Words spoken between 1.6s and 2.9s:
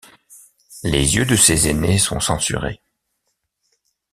aînés sont censurés.